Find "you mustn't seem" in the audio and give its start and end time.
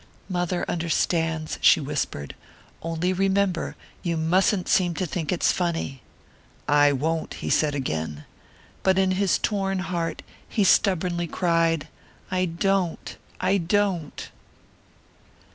4.01-4.95